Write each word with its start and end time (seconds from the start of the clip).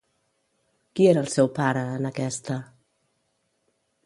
Qui 0.99 1.05
era 1.11 1.23
el 1.25 1.29
seu 1.33 1.51
pare, 1.59 1.83
en 1.99 2.09
aquesta? 2.13 2.59